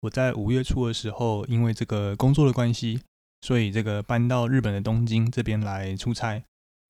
[0.00, 3.00] 我在五月初的时候，因为这个工作的关系，
[3.40, 6.42] 所以这个搬到日本的东京这边来出差，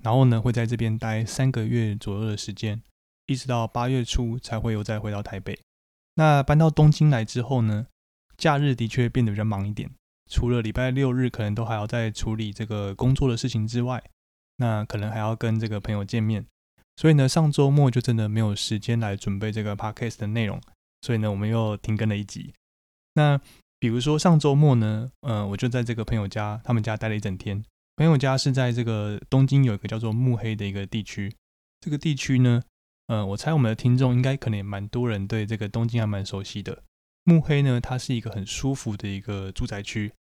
[0.02, 2.82] 然后呢会在这边待三个月左右的时间，
[3.26, 5.58] 一直到八月初才会又再回到台北。
[6.14, 7.86] 那搬到东京来之后呢，
[8.36, 9.90] 假日的确变得比较忙一点。
[10.30, 14.02] 除了礼拜六日可能都还要在处理这个工作的事情之外，
[14.56, 16.44] 那可能还要跟这个朋友见面，
[16.96, 20.60] 所以呢，上周末就真的没有时间来准备这个 podcast 的内容，
[21.00, 22.52] 所以呢，我们又停更了一集。
[23.18, 23.40] 那
[23.80, 27.64] 比如说上周末呢，嗯，我就在这个朋友家，他们家待了一整天。
[27.96, 31.34] 朋友家是在这个东京有一个叫做目黑的一个地区，
[31.80, 32.62] 这个地区呢，
[33.08, 36.84] 嗯，我猜我们的听众应该可能也蛮多人对这个东京还蛮熟悉的。
[37.24, 40.12] 目黑呢，它是一个很舒服的一个住宅区。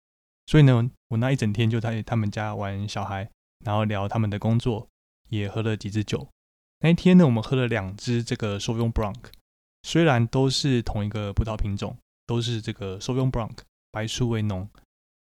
[0.46, 3.30] 所以呢，我那一整天就在他们家玩小孩，
[3.64, 4.88] 然后聊他们的工作，
[5.28, 6.26] 也喝了几支酒。
[6.80, 9.30] 那一天呢，我们喝了两支这个 s o v i o n Blanc，
[9.84, 11.96] 虽然都是同一个葡萄品种，
[12.28, 13.56] 都是这个 Sauvignon Blanc
[13.90, 14.68] 白苏维农，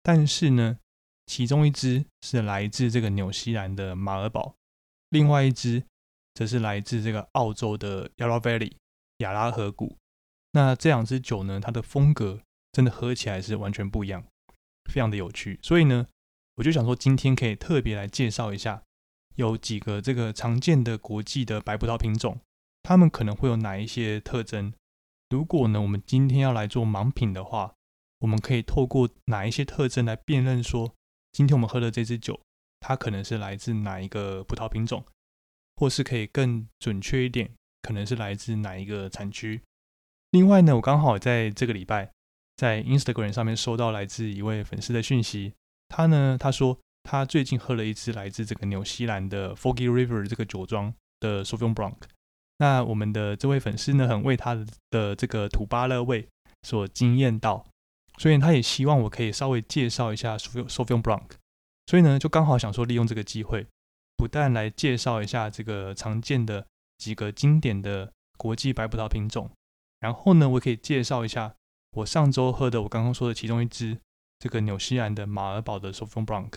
[0.04, 0.78] 但是呢，
[1.26, 4.56] 其中一支是来自这个纽西兰的马尔堡，
[5.10, 5.84] 另外一支
[6.36, 8.74] 则是来自这个澳洲的 Yarra Valley
[9.18, 9.98] 亚拉河谷。
[10.52, 12.42] 那这两支酒呢，它的风格
[12.72, 14.24] 真的喝起来是完全不一样。
[14.86, 16.08] 非常的有趣，所以呢，
[16.56, 18.84] 我就想说，今天可以特别来介绍一下，
[19.36, 22.40] 有几个这个常见的国际的白葡萄品种，
[22.84, 24.74] 它们可能会有哪一些特征？
[25.32, 27.74] 如果呢，我们今天要来做盲品的话，
[28.20, 30.94] 我们可以透过哪一些特征来辨认说，
[31.32, 32.40] 今天我们喝的这支酒，
[32.82, 35.06] 它可能是来自哪一个葡萄品种，
[35.78, 37.50] 或是可以更准确一点，
[37.82, 39.62] 可能是来自哪一个产区？
[40.32, 42.12] 另外呢，我刚好在这个礼拜。
[42.58, 45.56] 在 Instagram 上面收到来自一位粉丝的讯息，
[45.88, 51.96] 他呢他说他最近喝了一支来自这个纽西兰的 Foggy River 这个酒庄的 Sauvignon Blanc。
[52.62, 56.28] 那我们的这位粉丝呢很为他的的这个土巴勒味
[56.62, 57.66] 所惊艳到，
[58.20, 61.24] 所以他也希望我可以稍微介绍一下 Sauvignon Blanc。
[61.88, 63.66] 所以呢就刚好想说利用这个机会，
[64.16, 66.68] 不但来介绍一下这个常见的
[67.00, 69.50] 几个经典的国际白葡萄品种，
[70.00, 71.56] 然后呢我可以介绍一下。
[71.94, 73.98] 我上周喝的，我刚刚说的其中一支，
[74.38, 76.54] 这个纽西兰的马尔堡的 Sauvignon Blanc，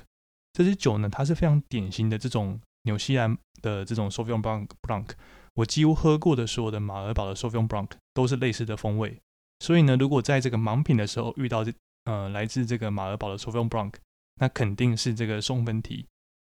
[0.52, 5.08] 这支酒呢，它是非常典型的这种纽西兰的这种 Sauvignon Blanc。
[5.54, 9.20] 我几乎喝过的所有的马尔堡的 Sauvignon Blanc 都是类似的风味。
[9.60, 11.72] 所以呢，如果在这个盲品的时候遇到这
[12.04, 13.94] 呃来自这个马尔堡的 Sauvignon Blanc，
[14.40, 16.06] 那肯定是这个送分题。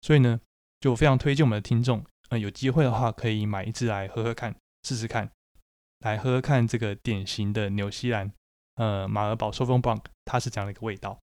[0.02, 0.40] 所以呢，
[0.80, 5.30] 就非常推荐我们的听众，呃，有机会的话可以买一支来喝喝看，试试看，
[6.00, 8.32] 来喝喝看这个典型的纽西兰。
[8.76, 11.18] 呃，马尔堡 s o u v i g n Blanc 它是这样的一个味道，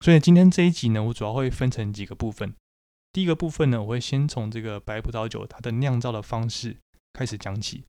[0.00, 2.54] 所以今天这一集呢，我主要会分成几个部分。
[3.12, 6.76] 第一个部分呢，我会先从这个白葡萄酒它的酿造的方式
[7.18, 7.84] 开始讲起，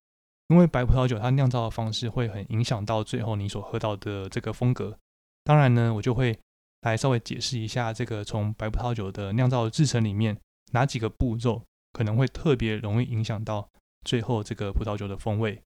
[0.47, 4.97] 因为白葡萄酒它酿造的方式会很影响到最后你所喝到的这个风格。
[5.43, 6.35] 当然呢，我就会
[6.81, 10.35] 来稍微解释一下这个从白葡萄酒的酿造制成里面
[10.71, 13.69] 哪几个步骤可能会特别容易影响到
[14.03, 15.61] 最后这个葡萄酒的风味。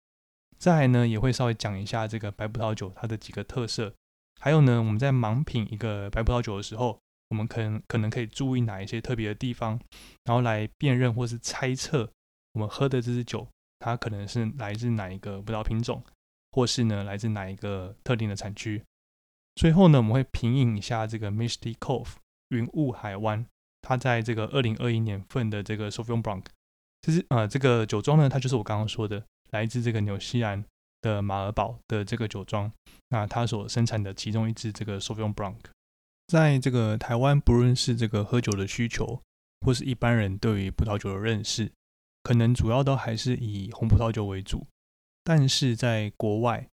[0.58, 3.94] 再呢，也会稍微讲一下这个白葡萄酒它的几个特色，
[4.42, 7.00] 还有呢，我们在盲品一个白葡萄酒的时候，
[7.30, 9.80] 我们可能可能可以注意哪一些特别的地方，
[10.26, 12.12] 然后来辨认或是猜测
[12.54, 13.48] 我们喝的这支酒
[13.84, 16.02] 它可能是来自哪一个葡萄品种，
[16.52, 18.82] 或是呢来自哪一个特定的产区。
[19.56, 22.14] 最后呢，我们会评饮一下这个 Misty Cove
[22.50, 23.46] 云雾海湾，
[23.82, 26.46] 它在这个二零二一年份的这个 Sauvignon Blanc，
[27.02, 29.26] 其实呃这个酒庄呢，它就是我刚刚说的。
[29.52, 30.66] 来自这个纽西兰
[31.00, 32.72] 的马尔堡的这个酒庄，
[33.10, 35.58] 那它所生产的其中一支这个 Sauvignon Blanc，
[36.26, 39.22] 在这个台湾，不论是这个喝酒的需求，
[39.62, 41.72] 或是一般人对于葡萄酒的认识，
[42.24, 44.66] 可能主要都还是以红葡萄酒为主。
[45.24, 46.68] 但是在国外，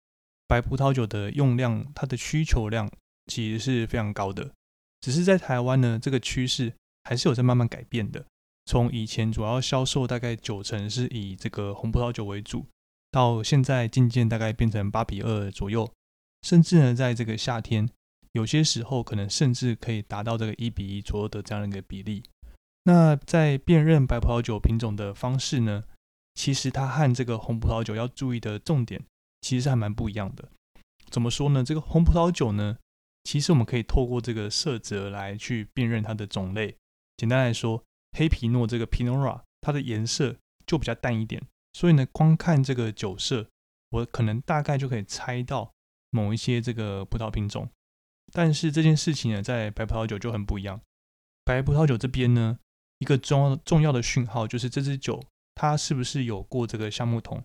[0.47, 2.89] 白葡萄酒的用量，它的需求量
[3.25, 4.51] 其实是非常高的。
[5.01, 6.73] 只是在台湾呢，这个趋势
[7.03, 8.25] 还是有在慢慢改变的。
[8.65, 12.65] 从以前主要销售大概九成是以这个红葡萄酒为主，
[13.11, 15.89] 到现在渐渐大概变成八比二左右，
[16.41, 17.89] 甚至呢，在这个夏天，
[18.33, 22.23] 有些时候可能甚至可以达到这个一比一左右的这样的一个比例。
[22.87, 25.83] 那在辨认白葡萄酒品种的方式呢，
[26.35, 29.03] 其实它和这个红葡萄酒要注意的重点
[29.41, 30.47] 其实还蛮不一样的。
[31.09, 31.65] 怎么说呢？
[31.65, 32.77] 这个红葡萄酒呢，
[33.25, 36.77] 其实我们可以透过这个色泽来去辨认它的种类。
[37.17, 37.83] 简单来说，
[38.17, 43.49] 黑皮诺这个 Pinot Noir，它的颜色就比较淡一点，所以呢，光看这个酒色，
[43.89, 45.73] 我可能大概就可以猜到
[46.09, 47.69] 某一些这个葡萄品种。
[48.31, 50.79] 但是这件事情呢，在白葡萄酒就很不一样。
[51.43, 52.59] 白葡萄酒这边呢，
[52.99, 55.23] 一个重重要的讯号就是这支酒
[55.55, 57.43] 它是不是有过这个橡木桶。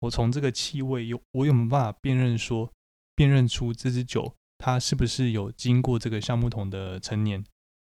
[0.00, 2.70] 我从这个气味有我有没有办法辨认说，
[3.14, 7.44] 辨认出这支酒它是不是有经过这个橡木桶的陈年？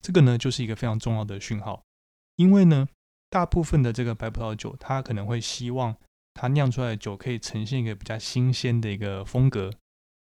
[0.01, 1.83] 这个呢，就是一个非常重要的讯号。
[2.37, 2.87] 因为呢，
[3.29, 5.95] 大部分的这个白葡萄酒，它可能会希望
[6.33, 9.71] 它酿出来的酒可以呈现一个比较新鲜的一个风格，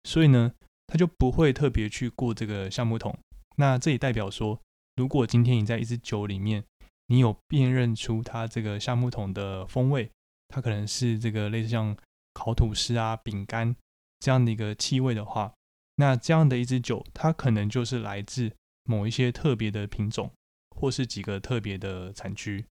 [0.03, 0.53] 所以呢，
[0.87, 3.17] 它就不会特别去过这个橡木桶。
[3.57, 4.59] 那这也代表说，
[4.95, 6.63] 如果今天你在一支酒里面，
[7.07, 10.09] 你有辨认出它这个橡木桶的风味，
[10.47, 11.97] 它可能是这个类似像
[12.33, 13.75] 烤吐司啊、饼干
[14.19, 15.53] 这样的一个气味的话，
[15.95, 18.51] 那这样的一支酒，它可能就是来自
[18.83, 20.31] 某一些特别的品种。
[20.79, 22.63] 或是几个特别的产区。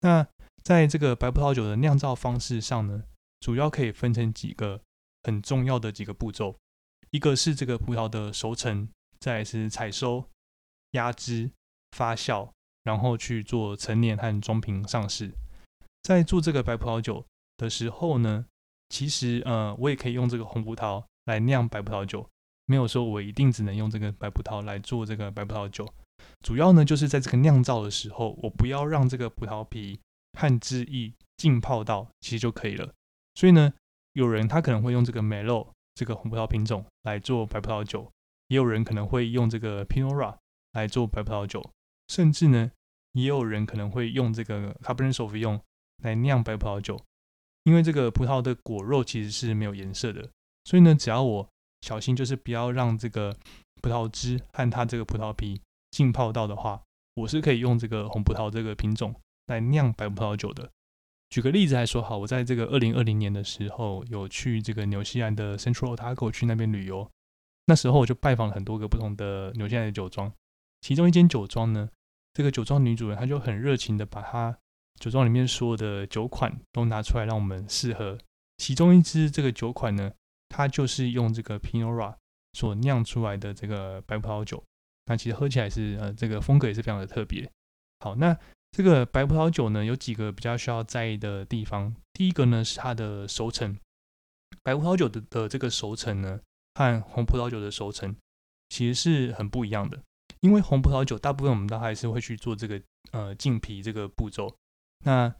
[0.00, 0.26] 那
[0.62, 3.04] 在这个白葡萄酒的酿造方式上呢，
[3.40, 4.82] 主要可以分成几个
[5.22, 6.58] 很重要的几个步骤。
[7.12, 10.28] 一个是这个葡萄的熟成，再是采收、
[10.90, 11.50] 压枝、
[11.92, 12.50] 发酵，
[12.84, 15.30] 然后去做陈年和装瓶上市。
[16.02, 17.24] 在做这个白葡萄酒
[17.56, 18.46] 的时候呢，
[18.88, 22.26] 其实呃，我也可以用这个红葡萄来酿白葡萄酒，
[22.66, 25.86] 没有说我一定只能用这个白葡萄来做这个白葡萄酒。
[26.42, 30.00] 主要呢，就是在这个酿造的时候，我不要让这个葡萄皮
[30.38, 32.92] 和汁液浸泡到，其实就可以了。
[33.34, 33.72] 所以呢，
[34.14, 38.10] 有人他可能会用这个梅洛这个红葡萄品种来做白葡萄酒，
[38.48, 40.36] 也有人可能会用这个 Pinot Noir
[40.72, 41.62] 来做白葡萄酒，
[42.10, 42.72] 甚至呢，
[43.12, 45.60] 也有人可能会用这个 Cabernet Sauvignon
[46.02, 47.00] 来酿白葡萄酒。
[47.62, 50.28] 因为这个葡萄的果肉其实是没有颜色的，
[50.64, 51.48] 所以呢，只要我
[51.82, 53.36] 小心，就是不要让这个
[53.80, 55.60] 葡萄汁和它这个葡萄皮。
[55.90, 56.80] 浸泡到的话，
[57.14, 59.12] 我是可以用这个红葡萄这个品种
[59.48, 60.70] 来酿白葡萄酒的。
[61.28, 67.10] 举个例子来说，好，我在这个二零二零年的时候有去这个纽西兰的 Central Otago 去那边旅游，
[67.66, 70.32] 那时候我就拜访了很多个不同的纽西兰的酒庄，
[70.80, 71.90] 其中一间酒庄呢，
[72.32, 74.56] 这个酒庄女主人她就很热情的把她
[74.98, 78.18] 酒庄里面所有的酒款都拿出来让我们试喝，
[78.58, 80.12] 其中一支这个酒款呢，
[80.48, 82.14] 它就是用这个 Pinot Noir
[82.52, 84.62] 所酿出来的这个白葡萄酒。
[85.06, 87.50] 那其实喝起来是呃，这个风格也是非常的特别。
[87.98, 88.36] 好，那
[88.70, 91.94] 这个白葡萄酒呢，有几个比较需要在意的地方。
[92.12, 93.76] 第一个呢是它的熟成，
[94.62, 96.40] 白葡萄酒的的这个熟成呢，
[96.74, 98.14] 和红葡萄酒的熟成
[98.68, 100.00] 其实是很不一样的。
[100.40, 102.80] 因为红葡萄酒大部分我们都还是会去做这个
[103.12, 104.54] 呃浸皮这个步骤。
[105.04, 105.34] 那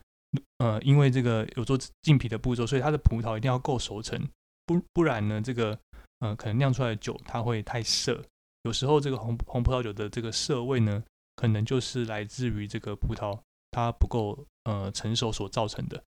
[0.59, 4.29] 呃，因为这个有做浸皮的步骤，所以它的葡萄一定要够熟成，
[4.65, 5.79] 不不然呢，这个
[6.21, 8.23] 呃可能酿出来的酒它会太涩。
[8.63, 11.03] 有时候这个红红葡萄酒的这个涩味呢，
[11.35, 13.39] 可能就是来自于这个葡萄
[13.71, 16.03] 它不够呃成熟所造成的。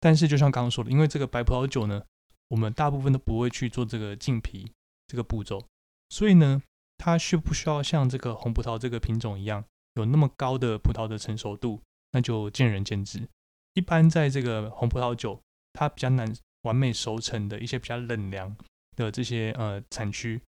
[0.00, 2.02] 但是就像刚刚说的，因为这个白葡萄酒呢，
[2.48, 4.70] 我们大部分都不会去做这个浸皮
[5.06, 5.64] 这个步骤，
[6.08, 6.60] 所以呢，
[7.04, 11.82] 它需不需要像这个红葡萄这个品种一样有那么高的葡萄的成熟度，
[12.12, 13.28] 那就见仁见智。
[13.74, 15.42] 一般在这个红葡萄酒
[15.72, 16.32] 它比较难
[16.62, 18.56] 完美熟成的一些比较冷凉
[18.94, 20.40] 的这些呃产区，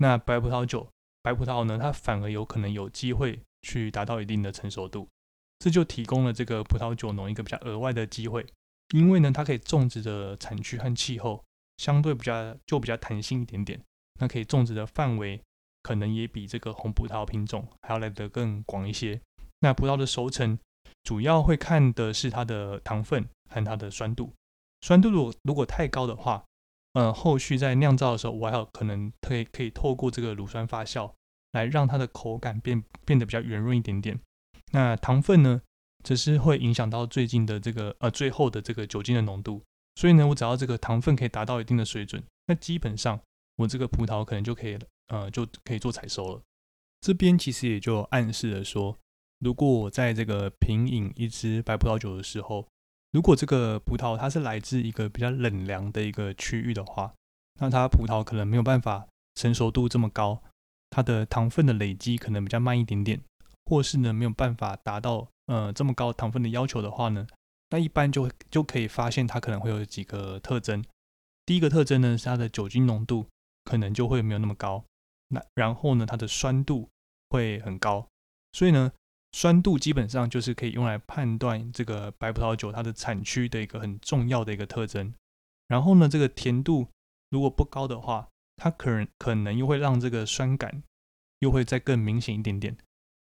[0.00, 0.88] 那白葡萄酒。
[1.22, 5.06] 白葡萄呢，它反而有可能有机会去达到一定的成熟度，
[5.60, 8.44] 这就提供了这个葡萄酒农一个比较额外的机会，
[8.94, 11.44] 因为呢，它可以种植的产区和气候
[11.76, 13.80] 相对比较就比较弹性一点点，
[14.18, 15.40] 那可以种植的范围
[15.82, 19.20] 可能也比这个红葡萄品种还要来得更广一些。
[19.60, 20.58] 那葡萄的熟成
[21.02, 24.32] 主要会看的是它的糖分和它的酸度，
[24.80, 26.44] 酸度如果如果太高的话。
[26.94, 31.08] 呃，后续在酿造的时候，我还有可能可以可以透过这个乳酸发酵，
[31.52, 34.18] 来让它的口感变变得比较圆润一点点。
[34.72, 35.62] 那糖分呢，
[36.02, 39.62] 只是会影响到最近的这个呃最后的这个酒精的浓度。
[39.94, 43.20] 所以呢，我只要这个糖分可以达到一定的水准，那基本上
[43.54, 46.42] 我这个葡萄可能就可以了呃就可以做采收了。
[47.00, 48.96] 这边其实也就暗示了说，
[49.38, 52.66] 如果我在这个品饮一支白葡萄酒的时候，
[53.12, 57.12] 如果这个葡萄它是来自一个比较冷凉的一个区域的话，
[57.60, 60.42] 那它葡萄可能没有办法成熟度这么高，
[60.90, 63.20] 它的糖分的累积可能比较慢一点点，
[63.64, 67.26] 或是呢没有办法达到呃这么高糖分的要求的话呢，
[67.70, 70.84] 那一般就就可以发现它可能会有几个特征。
[71.46, 73.26] 第一个特征呢是它的酒精浓度
[73.64, 74.84] 可能就会没有那么高，
[75.32, 76.88] 那然后呢它的酸度
[77.30, 78.06] 会很高，
[78.52, 78.92] 所以呢
[79.32, 85.14] 酸度基本上就是可以用来判断这个白葡萄酒它的产区的一个很重要的一个特征。
[85.68, 86.88] 然后呢这个甜度
[87.30, 90.82] 如果不高的话，它可能可能又会让这个酸感
[91.38, 92.76] 又会再更明显一点点。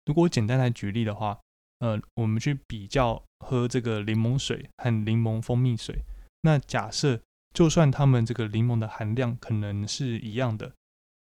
[0.06, 1.38] 如果我简单来举例的话，
[1.80, 6.02] 呃，我们去比较喝这个柠檬水和柠檬蜂蜜水，
[6.40, 7.20] 那假设
[7.52, 10.72] 就算它们这个柠檬的含量可能是一样的，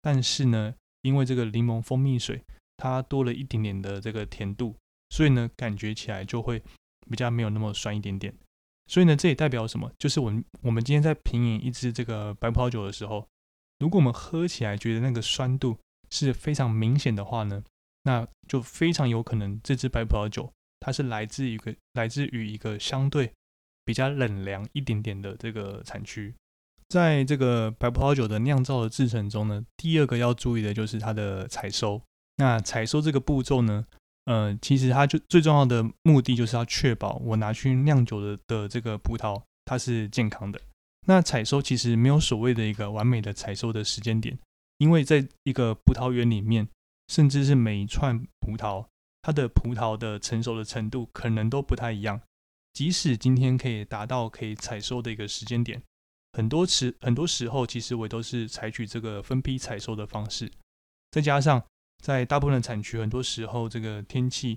[0.07, 2.41] 但是呢，因为这个柠檬蜂蜜水
[2.77, 4.73] 它多了一点点的这个甜度，
[5.09, 6.63] 所以呢，感觉起来就会
[7.09, 8.33] 比较没有那么酸一点点。
[8.89, 9.91] 所以呢，这也代表什么？
[9.99, 13.27] 就是我们我们今天在品饮一支这个白葡萄酒的时候。
[13.79, 15.77] 如果我们喝起来觉得那个酸度
[16.09, 17.61] 是非常明显的话呢，
[18.03, 20.49] 那就非常有可能这支白葡萄酒
[20.79, 23.33] 它是来自一个来自于一个相对
[23.83, 26.33] 比较冷凉一点点的这个产区。
[26.89, 32.01] 在这个白葡萄酒的酿造的制程中呢，第二个要注意的就是它的采收。
[32.37, 33.85] 那采收这个步骤呢，
[34.25, 40.61] 呃，其实它就最重要的目的就是要确保我拿去酿酒的的这个葡萄它是健康的。
[41.07, 44.37] 那采收其实没有所谓的一个完美的采收的时间点，
[44.77, 46.67] 因为在一个葡萄园里面，
[47.07, 48.85] 甚至是每一串葡萄，
[49.21, 52.21] 它的葡萄的成熟的程度可能都不太一样。
[52.73, 55.81] 即使今天可以达到可以采收的一个时间点，
[56.37, 60.51] 很多时很多时候其实我都是采取这个分批采收的方式。
[61.09, 61.65] 再加上
[62.03, 64.55] 在大部分的产区，很多时候这个天气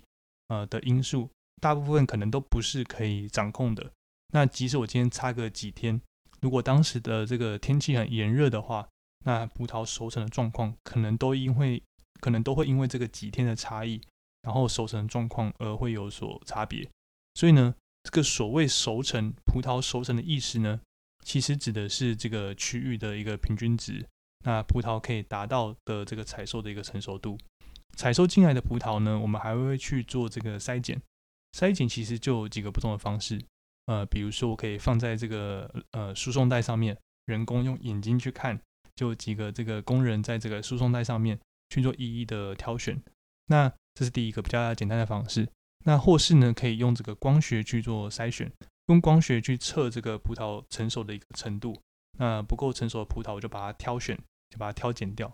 [0.49, 1.31] 呃的因素，
[1.63, 3.91] 大部分可能都不是可以掌控的。
[4.35, 5.99] 那即使我今天差个几天。
[6.43, 8.87] 如果当时的这个天气很炎热的话，
[9.25, 11.83] 那葡萄熟成的状况可能都因为
[12.21, 13.99] 可能都会因为这个几天的差异，
[14.43, 16.87] 然后熟成状况而会有所差别。
[17.35, 20.81] 所以呢，这个所谓熟成葡萄熟成的意思呢，
[21.23, 24.07] 其实指的是这个区域的一个平均值，
[24.45, 27.39] 那葡萄可以达到的这个采收的一个成熟度。
[27.97, 31.01] 采收进来的葡萄呢，我们还会去做这个筛检，
[31.53, 33.41] 筛检其实就有几个不同的方式。
[33.87, 36.97] 呃，比如说我可以放在这个呃输送带上面，
[37.27, 38.59] 人工用眼睛去看，
[38.95, 43.03] 就几个这个工人在这个输送带上面去做一一的挑选。
[43.47, 45.49] 那这是第一个比较简单的方式。
[45.85, 48.53] 那或是呢，可以用这个光学去做筛选，
[48.91, 51.81] 用光学去测这个葡萄成熟的一个程度。
[52.19, 54.17] 那不够成熟的葡萄，我就把它挑选，
[54.51, 55.33] 就把它挑拣掉。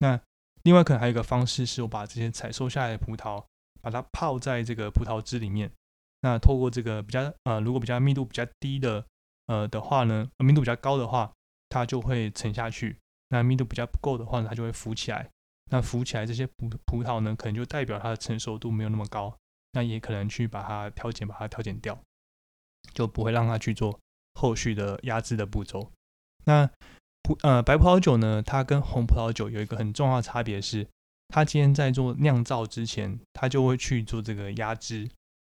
[0.00, 0.20] 那
[0.64, 3.42] 另外可能还有一个方式，是我把这些采收下来的葡萄，
[3.80, 5.72] 把它泡在这个葡萄汁里面。
[6.20, 9.06] 那透过这个比较呃，如果比较密度比较低的
[9.46, 11.32] 呃的话呢，密度比较高的话，
[11.68, 12.96] 它就会沉下去；
[13.28, 15.30] 那密度比较不够的话呢，它就会浮起来。
[15.70, 19.34] 那浮起来这些葡葡萄呢，可能就代表它的成熟度没有那么高。
[19.72, 21.96] 那也可能去把它挑拣，把它挑拣掉，
[22.92, 23.98] 就不会让它去做
[24.34, 25.90] 后续的压制的步骤。
[26.44, 26.68] 那
[27.22, 30.86] 葡呃白葡萄酒呢，它跟红葡萄酒有一个很重要的差别是，
[31.28, 35.08] 它今天在做酿造之前，它就会去做这个压汁。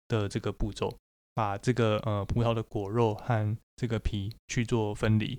[0.09, 0.97] 的这个步骤，
[1.33, 5.37] 把这个呃葡萄的果肉和这个皮去做分离。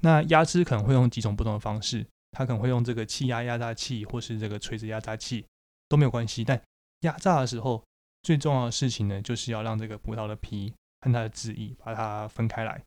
[0.00, 5.46] 那压汁可能会用几种不同的方式，它可能会用这个气压压榨器，或是这个垂直压榨器
[5.88, 6.44] 都没有关系。
[6.44, 6.60] 但
[7.00, 7.82] 压榨的时候，
[8.22, 12.82] 最重要的事情呢，就是要让这个葡萄的皮和它的汁液把它分开来。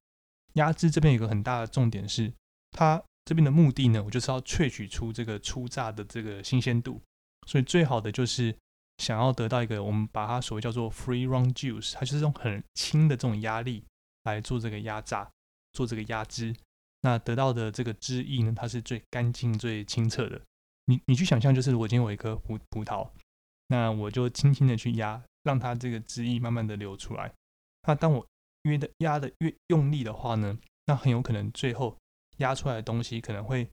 [0.54, 2.34] 压汁这边有个很大的重点是，
[2.72, 7.02] 它这边的目的呢，我就是要萃取出这个初榨的这个新鲜度，
[7.48, 8.56] 所以最好的就是。
[9.00, 13.84] 想要得到一个，我们把它所谓叫做 free run juice，它就是用很轻的这种压力
[14.26, 15.28] 来做这个压榨，
[15.74, 16.56] 做这个压汁。
[17.02, 20.40] 那得到的这个汁液呢，它是最干净、最清澈的。
[20.86, 23.10] 你你去想象，就是我今天有一颗葡葡萄，
[23.68, 27.34] 那我就轻轻的去压，让它这个汁液慢慢的流出来。
[27.88, 28.26] 那当我
[28.64, 31.96] 约的压的越用力的话呢，那很有可能最后
[32.38, 33.70] 压出来的东西可能会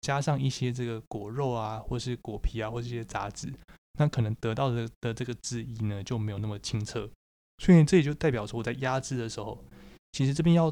[0.00, 3.52] 加上一些这个果肉啊，或是果皮啊，或是一些杂质。
[3.98, 7.08] 那可能得到的的这个质疑呢就没有那么清澈，
[7.58, 9.64] 所以这也就代表说我在压制的时候，
[10.12, 10.70] 其实这边要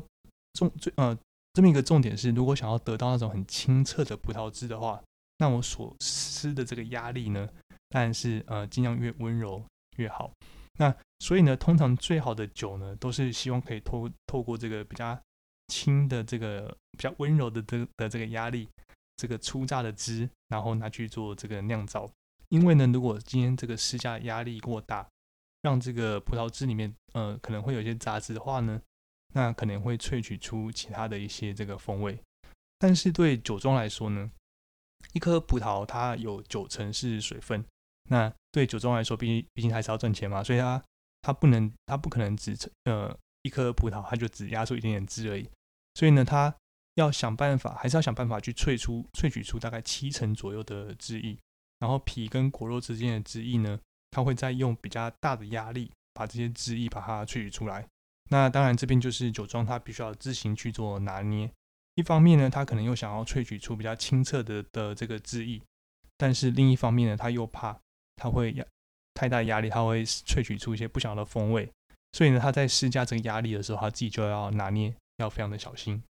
[0.53, 1.17] 重最呃
[1.55, 5.03] 这么一个重点是，如果想要得到那种很清澈的葡萄汁的话，
[5.39, 7.49] 那我所施的这个压力呢，
[7.89, 9.65] 当然是呃尽量越温柔
[9.97, 10.31] 越好。
[10.79, 15.19] 那所以呢，通常最好的酒呢，都是希望可以透透过这个比较
[15.69, 18.69] 轻的这个比较温柔的这个的这个压力，
[19.17, 22.11] 这个粗榨的汁，然后拿去做这个酿造。
[22.49, 25.09] 因为呢，如果今天这个施加压力过大，
[25.63, 28.81] 让这个葡萄汁里面呃可能会有一些杂质的话呢，
[29.33, 32.21] 那可能会萃取出其他的一些这个风味。
[32.79, 34.31] 但是对酒庄来说呢，
[35.15, 37.65] 一颗葡萄它有九成是水分，
[38.11, 40.83] 那对酒庄来说，毕竟毕竟还是要赚钱嘛，所以它
[41.23, 45.49] 它不能它不可能只呃一颗葡萄它就只压出一点点汁而已，
[45.95, 46.55] 所以呢，它
[46.95, 51.37] 要想办法，还是要想办法去萃出萃取出大概七成左右的汁液，
[51.81, 53.81] 然后皮跟果肉之间的汁液呢，
[54.11, 57.87] 它会再用比较大的压力把这些汁液把它萃取出来。
[58.31, 61.51] 那当然，这边就是酒庄它必须要自行去做拿捏。
[61.95, 65.61] 一方面呢，它可能又想要萃取出比较清澈的的这个汁液，
[66.17, 67.79] 但是另一方面呢，它又怕
[68.17, 68.65] 它会压
[69.15, 71.71] 太大压力，它会萃取出一些不想要的风味。
[72.13, 76.03] 所以呢，他在施加这个压力的时候，他自己就要拿捏，要非常的小心。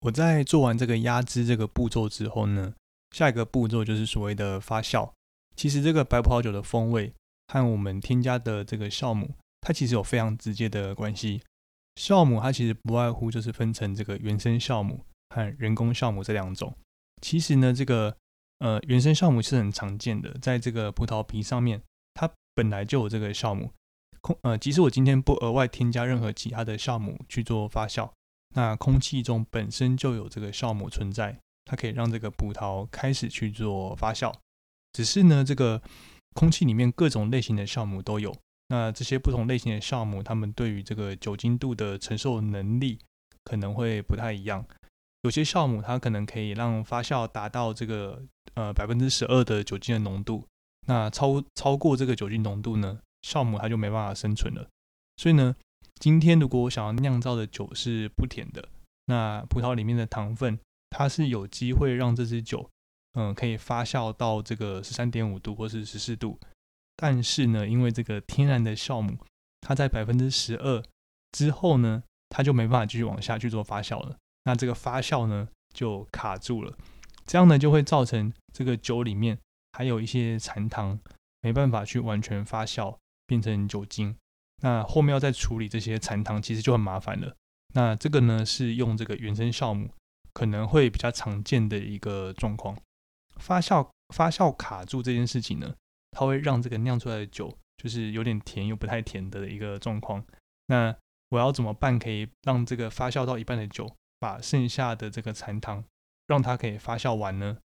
[0.00, 2.74] 我在做完这个压汁这个步骤之后呢，
[3.12, 5.08] 下一个步骤就是所谓的发酵。
[5.54, 7.12] 其实这个白葡萄酒的风味
[7.46, 11.42] 和我们添加的这个酵母，它其实有非常直接的关系。
[11.94, 16.74] 酵母它其实不外乎就是分成这个原生酵母和人工酵母这两种。
[17.20, 18.16] 其实呢，这个
[18.62, 21.82] 呃原生酵母是很常见的，在这个葡萄皮上面，
[22.14, 23.72] 它本来就有这个酵母。
[24.20, 28.08] 空呃，即使我今天不额外添加任何其他的酵母去做发酵，
[28.54, 34.32] 那空气中本身就有这个酵母存在，它可以让这个葡萄开始去做发酵。
[34.92, 35.82] 只是呢，这个
[36.34, 38.32] 空气里面各种类型的酵母都有，
[38.68, 43.00] 那这些不同类型的酵母，它们对于这个酒精度的承受能力
[43.42, 44.64] 可能会不太一样。
[45.22, 48.22] 有些酵母它可能可以让发酵达到这个
[48.54, 50.46] 呃百分之十二的酒精的浓度，
[50.86, 53.00] 那超超过这个酒精浓度呢？
[53.22, 54.68] 酵母它就没办法生存了，
[55.16, 55.54] 所以呢，
[56.00, 58.68] 今天如果我想要酿造的酒是不甜的，
[59.06, 60.58] 那葡萄里面的糖分
[60.90, 62.68] 它是有机会让这支酒，
[63.12, 66.36] 嗯，可以发酵到这个十三点五度或是十四度，
[66.96, 69.16] 但是呢，因为这个天然的酵母，
[69.60, 70.82] 它在百分之十二
[71.30, 76.76] 之后呢，它就没办法继续往下去做发酵了，那这个发酵呢就卡住了，
[77.26, 79.38] 这样呢就会造成这个酒里面
[79.72, 80.98] 还有一些残糖，
[81.40, 82.96] 没办法去完全发酵。
[83.24, 84.14] 变成酒精，
[84.60, 87.34] 那后面要再处理这些残糖，其实就很麻烦了。
[87.72, 89.88] 那这个呢，是用这个原生酵母
[90.34, 92.76] 可能会比较常见的一个状况。
[93.36, 95.74] 发酵发酵卡住这件事情呢，
[96.10, 100.22] 它会让这个酿出来的酒就是有点甜又不太甜的一个状况。
[100.66, 100.94] 那
[101.30, 103.90] 我要怎么办，可以让这个发酵到一半的酒，
[104.22, 105.84] 把剩下的这个残糖
[106.28, 107.58] 让它可以发酵完呢？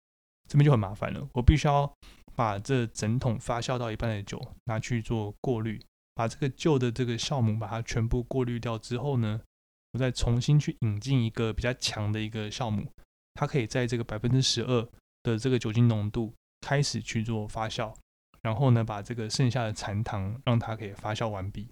[0.49, 1.93] 这边就很麻烦了，我必须要。
[2.37, 5.81] 把这整桶发酵到一半的酒拿去做过滤，
[6.15, 9.41] 把这个旧的这个酵母把它全部过滤掉之后呢，
[9.93, 12.93] 我再重新去引进一个比较强的一个酵母，
[13.33, 14.87] 它可以在这个百分之十二
[15.23, 17.95] 的这个酒精浓度开始去做发酵，
[18.43, 21.71] 然后呢，把这个剩下的残糖让它可以发酵完毕。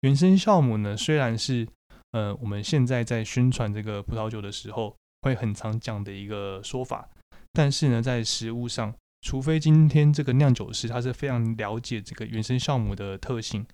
[0.00, 1.68] 原生酵母呢，虽然是
[2.12, 7.08] 呃我们现在在宣传这个葡萄酒的时候会很常讲的一个说法，
[7.52, 8.94] 但是呢，在实物上。
[9.22, 13.66] 除非今天这个酿酒师他是非常了解这个原生酵母的特性，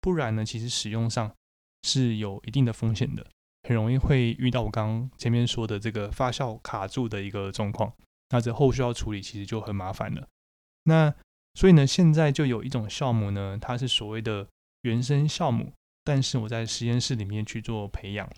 [0.00, 1.28] 不然呢，其实使用上
[1.82, 3.26] 是有一定的风险的，
[3.64, 7.92] 很容易会遇到我刚刚前面说的这个发酵卡住的一个状况，
[8.28, 10.28] 那这后续要处理其实就很麻烦了。
[10.84, 11.12] 那
[11.54, 14.46] 所以呢，现在就有一种酵母呢，它是所谓的
[14.82, 15.72] 原生酵母，
[16.04, 18.28] 但是我在实验室里面去做培养，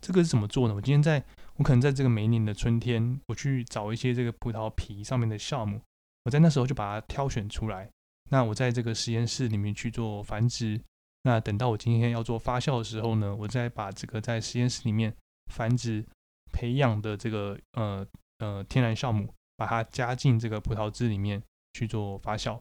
[0.00, 0.74] 这个是怎么做呢？
[0.74, 1.22] 我今天在
[1.56, 5.80] 我可能在这个每年的春天，我去找一些这个葡萄皮上面的酵母。
[6.24, 7.90] 我在那时候就把它挑选出来，
[8.30, 10.80] 那我在这个实验室里面去做繁殖，
[11.24, 15.12] 那等到我今天要做发酵的时候呢，我再把这个在实验室里面
[15.52, 16.04] 繁殖
[16.52, 18.06] 培养的这个呃
[18.38, 22.58] 呃天然酵母，把它加进这个葡萄汁里面去做发酵。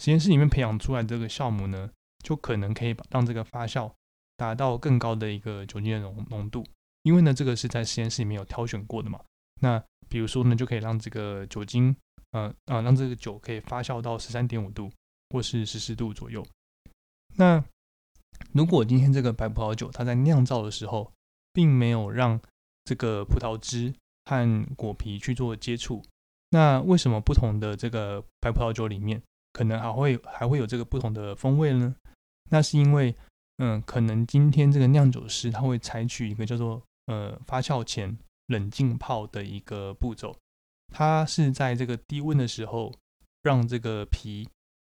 [0.00, 1.90] 实验室里面培养出来这个酵母呢，
[2.22, 3.92] 就可能可以把让这个发酵
[4.36, 6.64] 达到更高的一个酒精的浓浓度，
[7.02, 9.20] 因为呢这个是在实验室里面有挑选过的嘛。
[9.60, 11.96] 那比如说呢，就可以让这个酒精。
[12.32, 14.90] 呃啊，让这个酒可以发酵到十三点五度
[15.28, 16.42] 或是十四度左右。
[17.36, 17.62] 那
[18.54, 21.12] 如果今天这个白葡萄酒它在酿造的时候，
[21.52, 22.40] 并没有让
[22.84, 23.92] 这个葡萄汁
[24.24, 26.02] 和果皮去做接触，
[26.48, 31.94] 那为什么不同的这个白葡萄酒里面可能还会还会有这个不同的风味呢？
[32.52, 33.16] 那是因为，
[33.56, 38.14] 嗯，可能今天这个酿酒师他会采取一个叫做呃发酵前
[38.48, 40.36] 冷浸泡的一个步骤。
[40.92, 42.92] 它是在这个低温的时候，
[43.42, 44.46] 让这个皮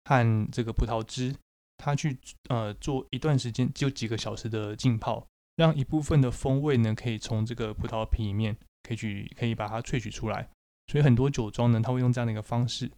[0.05, 1.35] 和这个葡萄汁，
[1.77, 2.17] 它去
[2.47, 10.49] 呃做一段时间，就几个小时的浸泡，让一部分的风味呢，可以从这个葡萄皮里面可以去可以把它萃取出来。
[10.87, 12.89] 所以很多酒庄呢，它会用这样的一个方式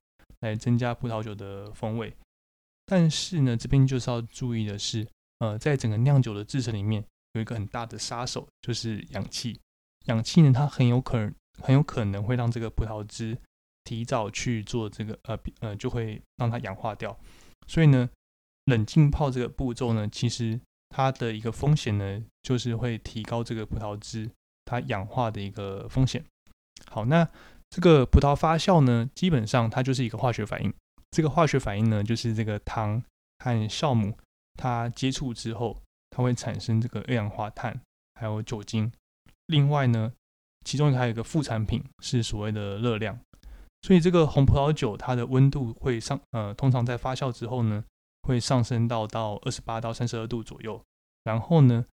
[0.41, 2.15] 来增加葡萄酒的风味。
[2.91, 5.08] 但是呢，这边就是要注意的是，
[5.39, 7.01] 呃，在整个酿酒的制成里面，
[7.32, 9.58] 有一个很大的杀手，就是氧气。
[10.08, 11.34] 氧气呢，它很有可能。
[11.62, 13.38] 很有可能会让这个葡萄汁
[13.84, 17.15] 提早去做这个呃呃，就会让它氧化掉。
[17.67, 18.10] 所以呢，
[18.65, 24.32] 冷浸泡这个步骤呢，其实它的一个风险呢，就是会提高这个葡萄汁
[24.65, 26.25] 它氧化的一个风险。
[26.89, 27.30] 好，那
[27.69, 30.73] 这个葡萄发酵呢，基本上它就是一个化学反应。
[31.12, 33.04] 这个化学反应呢，就是这个糖
[33.39, 34.17] 和酵母
[34.54, 35.78] 它接触之后，
[36.10, 37.80] 它会产生这个二氧化碳
[38.15, 38.91] 还有酒精。
[39.47, 40.13] 另外呢，
[40.65, 43.19] 其中还有一个副产品是所谓的热量。
[43.82, 47.84] 所以这个红葡萄酒它的温度会上，呃，通常在发酵之后呢，
[48.21, 50.82] 会上升到到二十八到三十二度左右。
[51.24, 51.86] 然后呢，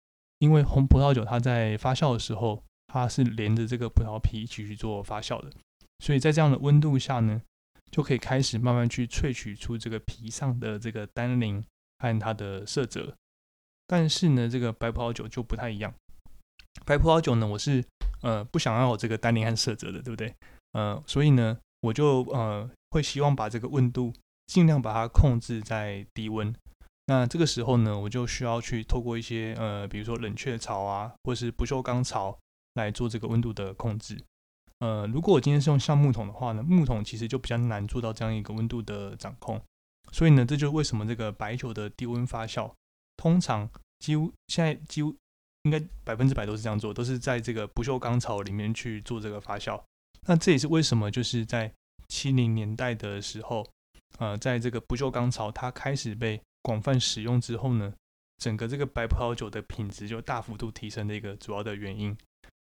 [0.41, 5.51] 因为红葡萄酒它在发酵的时候，它是连着这个葡萄皮一起去做发酵的，
[6.01, 7.41] 所以在这样的温度下呢，
[7.91, 11.65] 就可以开始慢慢去萃取出这个皮上的这个单宁
[11.99, 13.15] 和它的色泽。
[13.87, 15.95] 但是呢，这个白葡萄酒就不太一样。
[16.85, 17.85] 白葡萄酒呢，我是
[18.23, 20.35] 呃不想要这个单宁和色泽的，对不对？
[20.73, 21.59] 呃，所以呢。
[21.83, 24.13] 我就呃会希望把这个温度
[24.47, 26.53] 尽量把它控制在低温。
[27.05, 32.37] 那这个时候呢，我就需要去透过一些呃，比如说冷却槽啊，或是不锈钢槽
[32.75, 34.19] 来做这个温度的控制。
[34.81, 39.61] 呃，如果我今天是用橡木桶的话呢，木桶其实就比较难做到这样一个温度的掌控。
[40.13, 42.73] 所以呢，这就是为什么这个白酒的低温发酵，
[43.17, 45.15] 通常几乎现在几乎
[45.63, 49.83] 应该百分之百都是这样做，都是在这个不锈钢槽里面去做这个发酵。
[50.27, 51.73] 那这也是为什么，就是在
[52.09, 53.67] 七零年代的时候，
[54.19, 57.95] 呃，在这个不锈钢槽它开始被广泛使用之后呢，
[58.39, 62.17] 整个这个白葡萄酒的品质就大幅度提升的一个主要的原因。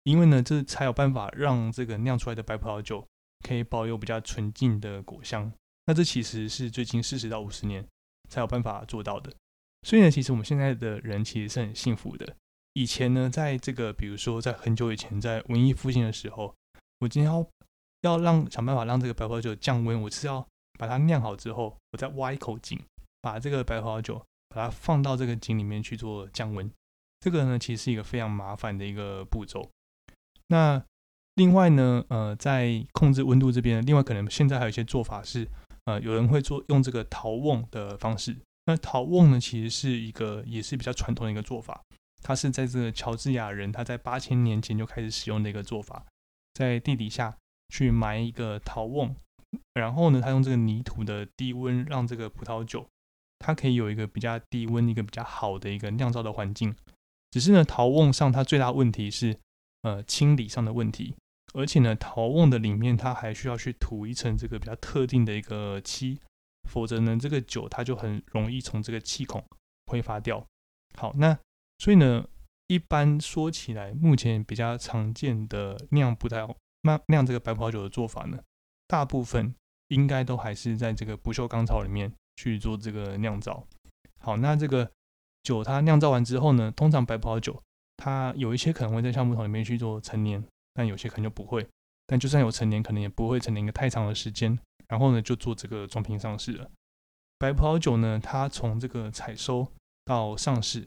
[0.04, 3.06] 因为呢，这才有办法让这个酿出来的白葡萄酒
[3.46, 5.52] 可以保有比较纯净的果香。
[5.86, 7.86] 那这其实是最近四十到五十年
[8.28, 9.32] 才有办法做到的。
[9.82, 12.36] 所以呢，其实我们现在的人其实是很幸福的。
[12.74, 16.54] 以前呢，在这个比如说在很久以前，在文艺复兴的时候。
[17.00, 17.44] 我今天要
[18.02, 20.46] 要让想办法让这个白葡萄酒降温，我是要
[20.78, 22.78] 把它酿好之后，我再挖一口井，
[23.20, 26.70] 把这个白葡萄酒把它放到这个井里面去做降温。
[27.18, 29.68] 这个呢，其实是一个非常麻烦的一个步骤。
[30.52, 30.84] 那
[31.36, 35.48] 另外呢，呃，在控制温度这边，另外可能现在还有一些做法是，
[35.86, 38.36] 呃，有人会做用这个陶瓮的方式。
[38.66, 41.82] 那陶瓮呢，其实是一个也是比较传统的一个做法，
[42.22, 46.04] 它是在这个乔治亚人他在八千年前就开始使用的一个做法。
[46.52, 47.34] 在地底下
[47.70, 49.16] 去埋一个陶瓮，
[49.72, 52.86] 然后呢，他用这个泥土的低温，让这个葡萄酒
[53.38, 56.76] 它可以有一个比较低温、一个比较好的一个酿造的环境。
[57.30, 59.38] 只是呢，陶瓮上它最大问题是
[59.82, 61.14] 呃清理上的问题，
[61.54, 66.18] 而且呢，陶瓮的里面它还需要去涂一层这个比较特定的一个漆，
[66.68, 69.44] 否则呢，这个酒它就很容易从这个气孔
[69.86, 70.44] 挥发掉。
[70.96, 71.38] 好，那
[71.78, 72.26] 所以呢。
[72.68, 78.38] 一般说起来，目前比较常见的酿葡萄、酿酿这个白葡萄酒的做法呢，
[78.86, 79.54] 大部分
[79.88, 83.66] 应该都还是在这个不锈钢槽里面去做这个酿造。
[84.20, 84.90] 好，那这个
[85.42, 87.62] 酒它酿造完之后呢，通常白葡萄酒
[87.96, 90.42] 它有一些可能会在橡木桶里面去做陈年，
[90.74, 91.66] 但有些可能就不会。
[92.06, 96.68] 但就算有陈年，可能也不会陈年一个太长的时间，然后呢就做这个装瓶上市了。
[97.38, 99.66] 白葡萄酒呢，它从这个采收
[100.04, 100.86] 到上市。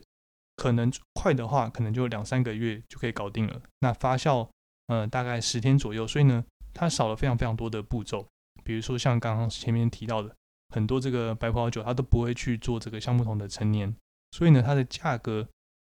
[0.56, 3.60] 可能快的话，可能就两三个月就可以搞定了。
[3.80, 4.48] 那发酵，
[4.86, 6.06] 呃，大概十天左右。
[6.06, 6.42] 所以呢，
[6.72, 8.26] 它少了非常非常多的步骤。
[8.64, 10.34] 比如说像刚刚前面提到的，
[10.74, 13.94] 很多这个白葡萄酒，它都不会去做这个橡木桶的陈年。
[14.30, 15.46] 所以呢，它的价格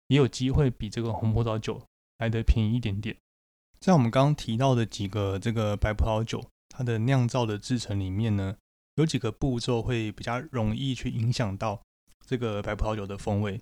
[0.09, 1.83] 也有机会比这个红葡萄酒
[2.19, 3.17] 来的便宜一点点。
[3.81, 8.57] 在我们刚刚提到的几个这个白葡萄酒，它的酿造的制成里面呢，
[8.95, 11.83] 有几个步骤会比较容易去影响到
[12.27, 13.61] 这个白葡萄酒的风味。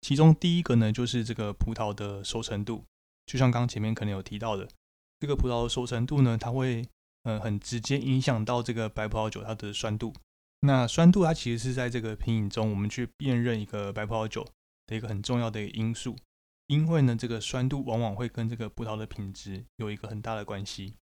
[0.00, 2.84] 其中第一个呢，就是这个葡萄的熟成度，
[3.26, 4.68] 就像刚前面可能有提到的，
[5.20, 6.86] 这个葡萄的熟成度呢，它会
[7.24, 10.14] 呃很直接影响到这个白葡萄酒它的酸度。
[10.60, 14.46] 那酸度它其实是在这个品饮中，我们去辨认一个白葡萄酒
[14.88, 16.16] 的一个很重要的因素，
[16.66, 20.96] 因为呢，这个酸度往往会跟这个葡萄的品质有一个很大的关系。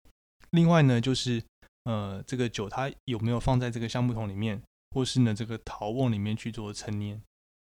[0.50, 1.42] 另外呢，就是
[1.86, 7.22] 呃这个酒它有没有放在这个橡木桶里面，或是呢这个陶瓮里面去做陈年。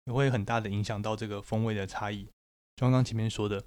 [0.07, 2.25] 也会很大的影响到这个风味的差异。
[2.25, 3.63] 就刚刚前面说的，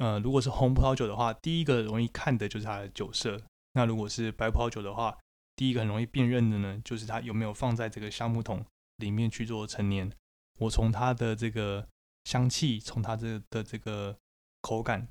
[0.00, 3.36] 呃，如果是红葡萄酒的话，第一个容易看的就是它的酒色；
[3.74, 5.16] 那如果是白葡萄酒的话，
[5.54, 8.64] 第一个很容易辨认的呢，就是它有没有放在这个橡木桶
[8.96, 10.10] 里面去做陈年。
[10.58, 11.86] 我从它的这个
[12.24, 14.16] 香气，从它这的这个
[14.62, 15.06] 口感，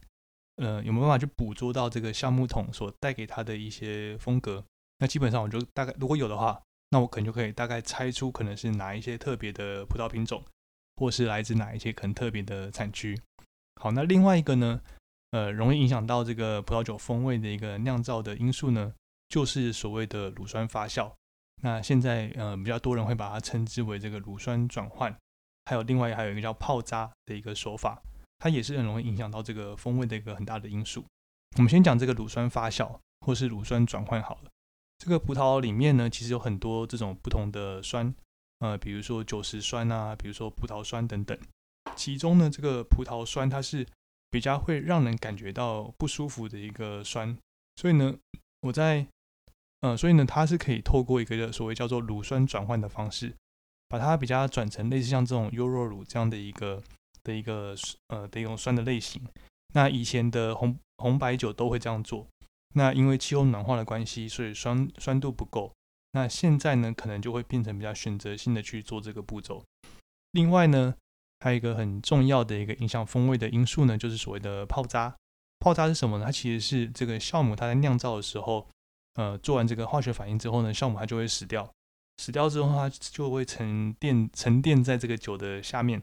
[0.58, 4.64] 呃，有没有办法去捕捉到这个橡木桶所带给它的一些风格？
[5.00, 10.44] 那基本上我就大概如果有的话，那我可能就可以大概猜出可能是哪一些特别的葡萄品种。
[10.96, 13.20] 或是来自哪一些可能特别的产区？
[13.82, 14.80] 好，那另外一个呢，
[15.32, 18.94] 呃，容易影响到这个葡萄酒风味的一个酿造的因素呢，
[19.28, 21.12] 就是所谓的乳酸发酵。
[21.64, 25.18] 那现在呃比较多人会把它称之为这个乳酸转换，
[25.66, 28.02] 还有另外还有一个叫泡渣的一个手法，
[28.40, 31.06] 它也是很容易影响到这个风味的一个很大的因素。
[31.58, 34.52] 我们先讲这个乳酸发酵或是乳酸转换好了。
[34.98, 38.14] 这个葡萄里面呢，其实有很多这种不同的酸，
[38.60, 41.38] 呃，比如说酒石酸啊，比如说葡萄酸等等。
[41.96, 43.86] 其中呢，这个葡萄酸它是
[44.32, 47.38] 比较会让人感觉到不舒服的一个酸，
[47.76, 48.16] 所以呢，
[48.62, 49.06] 我在
[49.82, 53.36] 呃，所以呢，它是可以透过一个所谓叫做乳酸转换的方式，
[53.94, 56.82] 把它比较转成类似像这种优酪乳这样的一个
[57.24, 57.76] 的一个
[58.08, 59.22] 呃的一种酸的类型。
[59.76, 62.26] 那以前的红红白酒都会这样做。
[62.74, 65.72] 那因为气候暖化的关系，所以酸酸度不够。
[66.14, 69.64] 那现在呢，可能就会变成比较选择性的去做这个步骤。
[70.32, 70.96] 另外呢，
[71.42, 75.16] 还有一个很重要的一个影响风味的因素呢，就是所谓的泡渣。
[75.60, 76.26] 泡渣是什么呢？
[76.26, 78.68] 它其实是这个酵母它在酿造的时候，
[79.14, 81.72] 呃，做完这个化学反应之后呢，酵母它就会死掉。
[82.18, 86.02] 死掉之后，它就会沉淀沉淀在这个酒的下面，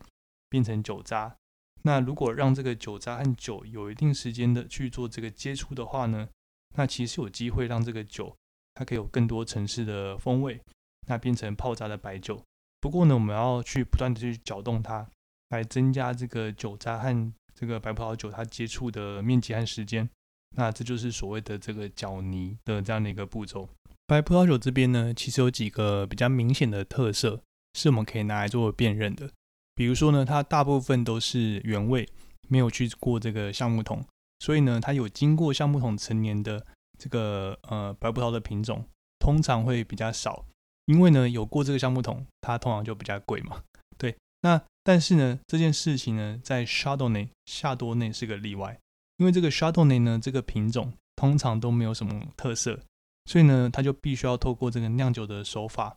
[0.48, 1.36] 变成酒渣。
[1.82, 6.28] 那如果让这个酒渣和酒有一定时间的去做这个接触的话呢？
[6.76, 8.36] 那其实有机会让这个酒，
[8.74, 10.60] 它可以有更多层次的风味，
[11.08, 12.40] 那变成泡渣的白酒。
[12.80, 15.08] 不过呢，我们要去不断的去搅动它，
[15.48, 20.08] 来增加这个酒渣和这个白葡萄酒它接触的面积和时间。
[20.56, 23.68] 那这就是所谓的这个搅泥的这样的一个步骤。
[24.10, 27.40] 白葡萄酒这边呢，其实有几个比较明显的特色，
[27.74, 29.30] 是我们可以拿来做辨认的。
[29.76, 32.08] 比如说呢，它大部分都是原味，
[32.48, 34.04] 没有去过这个橡木桶。
[34.40, 36.66] 所以呢，它有经过橡木桶成年的
[36.98, 38.84] 这个呃白葡萄的品种，
[39.20, 40.44] 通常会比较少，
[40.86, 43.62] 因为呢有过这个橡木桶，它通常就比较贵嘛。
[43.96, 48.76] 对，那但是呢这件事情呢，在夏多内夏多内是个例外，
[49.18, 52.80] 因为这个夏多内呢这个品种通常都没有什么特色，
[53.30, 55.96] 所以呢它就必须要透过这个酿酒的手法，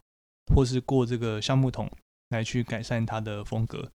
[0.54, 1.90] 或是过这个橡木桶
[2.30, 3.92] 来去改善它的风格。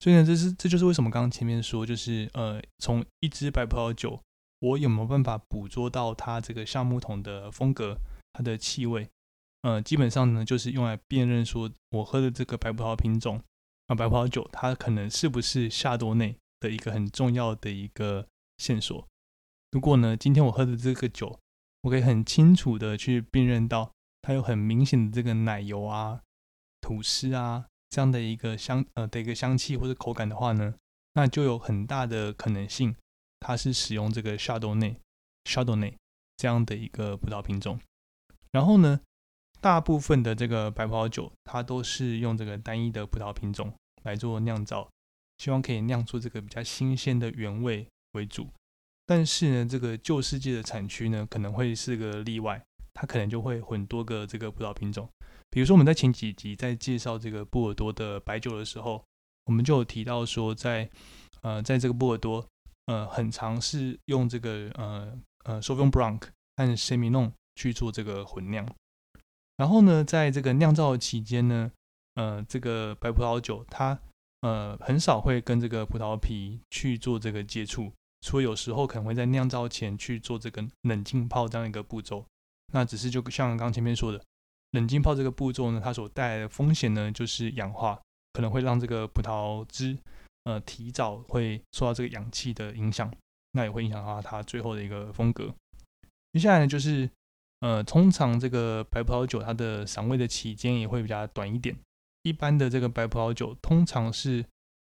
[0.00, 4.20] 所以呢，这是这就是为什么刚刚前面说，就是呃，从一支白葡萄酒，
[4.58, 7.96] 我有没有办法捕捉到它这个橡木桶的风格、
[8.34, 9.08] 它的气味？
[9.62, 13.40] 呃，基本上呢，就是用来辨认说我喝的这个白葡萄品种
[13.86, 18.26] 啊，白葡萄酒它可能是不是夏多内的一个很重要的一个
[18.58, 19.08] 线索。
[19.70, 21.38] 如果呢，今天我喝的这个酒，
[21.84, 23.92] 我可以很清楚的去辨认到
[24.22, 26.20] 它有很明显的这个奶油啊、
[26.80, 27.66] 吐司啊。
[27.90, 30.74] 这样的一个香呃的一个香气或者口感的话呢，
[31.12, 32.96] 那就有很大的可能性，
[33.38, 34.96] 它是使用这个 Chardonnay
[35.44, 35.94] Chardonnay
[36.36, 37.78] 这样的一个葡萄品种。
[38.50, 39.00] 然后呢，
[39.60, 44.90] 大部分的这个白葡萄酒，它都是用这个单一的葡萄品种来做酿造，
[45.38, 48.48] 希望可以酿出这个比较新鲜的原味为主。
[49.06, 52.64] 但是呢，这个旧世界的产区呢，可能会是个例外，
[52.94, 55.08] 它可能就会混多个这个葡萄品种。
[55.50, 59.04] 比如说，我们在前几集在介绍这个波尔多的白酒的时候，
[59.44, 60.88] 我们就有提到说，在
[61.42, 62.44] 呃，在这个波尔多，
[62.86, 66.20] 呃，很尝试用这个呃呃 s o v i g n Blanc
[66.56, 68.66] 和 s e m i n o n 去做这个混酿。
[69.56, 71.70] 然后呢，在这个酿造期间呢，
[72.14, 74.00] 呃，这个白葡萄酒它
[74.40, 77.92] 呃很少会跟这个葡萄皮去做这个接触，
[78.24, 82.24] 除了有时候可能会在酿造前去做这个冷浸泡这样一个步骤。
[82.72, 84.20] 那只是就像刚前面说的。
[84.70, 88.00] 冷浸泡这个步骤呢，它所带来的风险呢，就是氧化，
[88.32, 89.96] 可能会让这个葡萄汁
[90.42, 93.08] 呃提早会受到这个氧气的影响，
[93.52, 95.54] 那也会影响到它最后的一个风格。
[96.32, 97.08] 接下来呢，就是
[97.60, 101.76] 呃，通常这个白葡萄酒它的赏味的期间也会比较短一点。
[102.22, 104.44] 一般的这个白葡萄酒通常是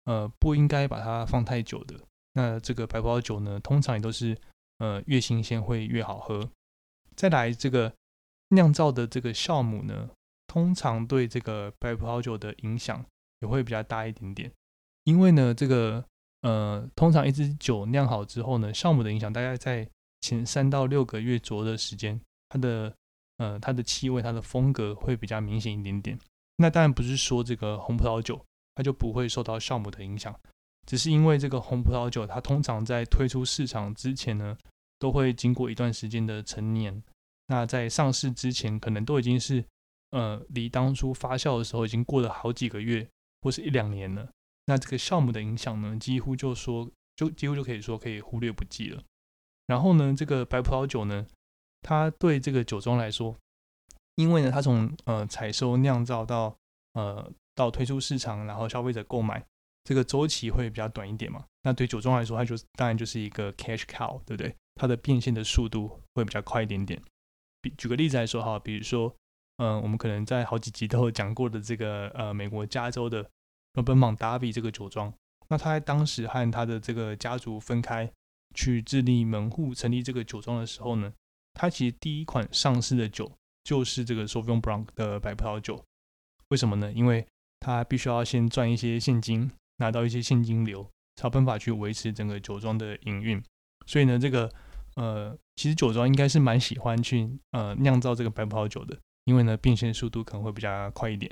[0.03, 1.95] 呃不应该把它放太久的。
[2.33, 4.37] 那这个白葡萄酒呢，通常也都是
[4.77, 6.49] 呃越新鲜会越好喝。
[7.15, 7.93] 再来这个。
[8.53, 10.09] 酿造的这个酵母呢，
[10.45, 13.05] 通常对这个白葡萄酒的影响
[13.39, 14.51] 也会比较大一点点。
[15.05, 16.03] 因为呢，这个
[16.41, 19.89] 呃，通常一支酒酿好之后呢，酵母的影响大概在
[20.19, 22.93] 前三到六个月左右的时间，它的
[23.37, 26.19] 呃，它的气味、它的风格会比较明显一点点。
[26.57, 30.37] 那当然不是说这个红葡萄酒它就不会受到酵母的影响，
[30.91, 34.57] 只是因为这个红葡萄酒它通常在推出市场之前呢，
[34.99, 37.01] 都会经过一段时间的陈年。
[37.47, 39.63] 那在上市之前，可能都已经是，
[40.09, 43.07] 呃，离当初发酵的时候已经过了好几个月，
[43.41, 44.29] 或是一两年了。
[44.65, 49.01] 那这个酵母的影响呢，几乎就说，就几乎就可以说可以忽略不计了。
[49.67, 51.25] 然后呢，这个白葡萄酒呢，
[51.81, 53.33] 它对这个酒庄来说，
[54.15, 56.53] 因为呢，它从呃采收酿造到
[56.95, 59.41] 呃到推出市场，然后消费者购买，
[59.83, 61.45] 这个周期会比较短一点嘛。
[61.63, 64.55] 那对酒庄来说，它就当然就是一个 cash cow，对不对？
[64.75, 67.01] 它的变现的速度会比较快一点点。
[67.61, 69.15] 比举个例子来说哈，比如说，
[69.57, 73.23] 嗯，我们可能在好几集都有讲过的这个呃，美国加州的
[73.73, 75.13] Robert Mondavi 这个酒庄，
[75.49, 78.11] 那他在当时和他的这个家族分开
[78.55, 81.13] 去自立门户成立这个酒庄的时候呢，
[81.53, 83.31] 他其实第一款上市的酒
[83.63, 85.83] 就是这个 Sauvignon Blanc 的白葡萄酒。
[86.47, 86.91] 为什么呢？
[86.91, 87.27] 因为
[87.59, 93.43] 他必须要先赚一些现金，拿到一些现金流，才有办法去维持整个酒庄的营运。
[93.85, 94.49] 所以呢，这个
[94.95, 101.29] 呃，其实酒庄应该是蛮喜欢去呃酿造这个白葡萄酒的，因为呢变现速度可能会比较快一点。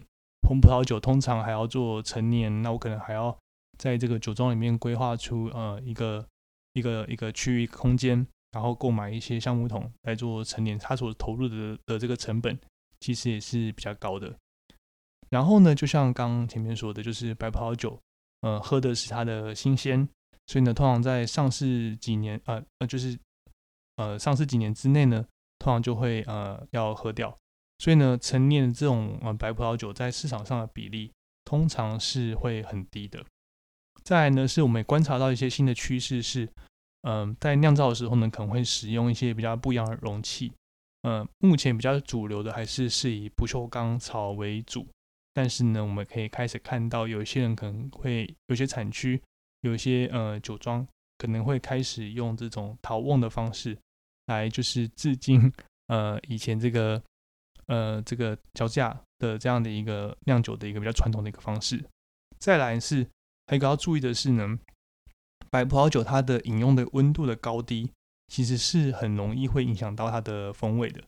[0.47, 3.37] 红葡萄酒通常还要做陈年，那我可能还要
[3.77, 6.25] 在这个酒庄里面规划出呃一个
[6.73, 12.59] 一个一个区域空间，然后购买一些橡木桶来做陈年，它所投入的的这个成本
[12.99, 14.35] 其实也是比较高的。
[15.29, 17.99] 然后呢，就像刚前面说的，就是白葡萄酒，
[18.41, 20.07] 呃，喝的是它的新鲜。
[20.47, 23.17] 所以呢，通常在上市几年，呃呃，就是
[23.97, 25.23] 呃上市几年之内呢，
[25.59, 27.37] 通常就会呃要喝掉。
[27.77, 31.11] 所以呢，陈年这种呃白葡萄酒在市场上的比例
[31.45, 33.23] 通常是会很低的。
[34.03, 36.49] 再来呢，是我们观察到一些新的趋势是，
[37.03, 40.51] 嗯，在酿造的时候呢，可能会使用一些比较不一样的容器。
[41.03, 44.87] 呃，目前比较主流的还是是以不锈钢槽为主，
[45.33, 49.21] 但是呢，我们可以开始看到有一些人可能会有些产区。
[49.61, 50.87] 有些呃酒庄
[51.17, 53.77] 可能会开始用这种陶瓮的方式
[54.27, 55.51] 来，就是致敬
[55.87, 57.03] 呃以前这个
[57.65, 61.83] 呃这个脚架的这样的一个酿酒的一个比较传统的一个方式。
[62.37, 63.05] 再来是
[63.47, 64.57] 还有一个要注意的是呢，
[65.49, 67.91] 白葡萄酒它的饮用的温度的高低
[68.29, 71.03] 其实是很容易会影响到它的风味的。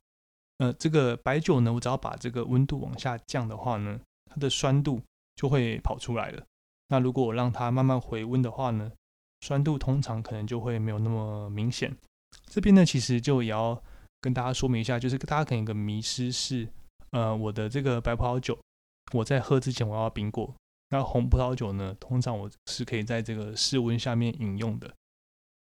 [0.58, 3.98] 呃，这个白酒呢，我只要把这个温度往下降的话呢，
[4.34, 5.02] 它的酸度
[5.36, 6.44] 就会跑出来了。
[6.88, 8.92] 那如果我让它慢慢回温的话呢，
[9.42, 11.96] 酸度通常可能就会没有那么明显。
[12.46, 13.82] 这边呢，其实就也要
[14.22, 16.68] 跟大家说明一下，就是大家可能有个迷失是，
[17.12, 18.58] 呃，我的这个白葡萄酒，
[19.14, 20.54] 我在喝之前我要冰过。
[20.90, 24.94] 那红葡萄酒呢，通常我是可以在这个室温下面饮用的。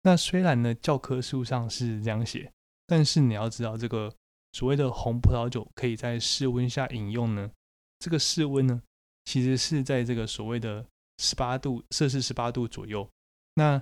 [0.03, 2.51] 那虽然呢教科书上是这样写，
[2.87, 4.11] 但是你要知道，这个
[4.53, 7.51] 所谓的红葡萄酒可以在室温下饮用呢，
[8.01, 8.83] 这个室温呢，
[9.25, 10.85] 其实是在这个所谓的
[11.19, 13.09] 十八度摄氏十八度左右。
[13.55, 13.81] 那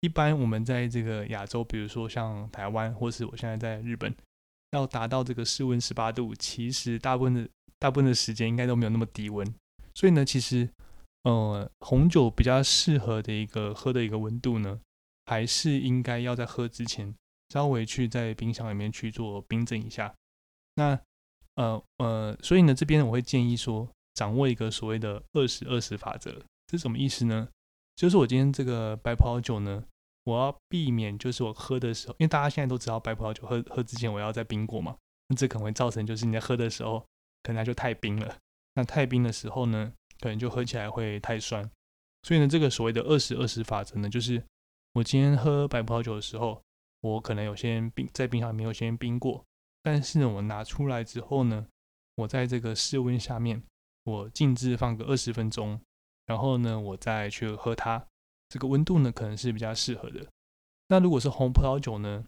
[0.00, 4.14] 一般我们在这个亚洲，比如说像台湾，或是我现在在日本，
[4.70, 7.48] 要达到这个室温十八度，其实大部分的
[7.78, 9.46] 大部分的时间应该都没有那么低温。
[9.94, 10.68] 所以呢，其实
[11.24, 14.80] 呃红酒比较适合的一个喝的一个温度呢，
[15.24, 17.12] 还是应该要在喝之前
[17.48, 20.14] 稍微去在冰箱里面去做冰镇一下。
[20.74, 21.00] 那
[21.56, 26.42] 呃呃，所以呢，这边我会建议说，掌握一个所谓的二十二十法则。
[26.66, 27.48] 这什么意思呢？
[27.96, 29.84] 就是我今天这个白葡萄酒呢，
[30.24, 34.96] 我要避免就是我喝的时候，因为大家现在都知道白葡萄酒喝喝之前我要再冰过嘛，
[35.28, 37.00] 那这可能会造成就是你在喝的时候
[37.42, 38.36] 可能它就太冰了，
[38.74, 41.70] 那太冰的时候呢，可能就喝起来会太酸。
[42.24, 44.42] 所以呢，这个所谓的二十二十法则呢，就是
[44.94, 46.60] 我今天喝白葡萄酒的时候，
[47.00, 49.44] 我可能有先冰在冰箱里面有先冰过，
[49.86, 51.64] 但是呢，我拿出来之后呢，
[52.16, 53.62] 我在这个室温下面，
[54.02, 55.80] 我静置放个二十分钟。
[56.26, 58.04] 然后呢，我再去喝它，
[58.48, 60.26] 这个温度呢可能是比较适合的。
[60.88, 62.24] 那如果是红葡萄酒呢，